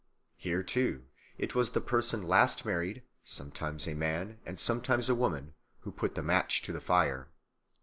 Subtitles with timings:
[0.37, 1.05] Here, too,
[1.37, 6.15] it was the person last married, sometimes a man and sometimes a woman, who put
[6.15, 7.29] the match to the fire.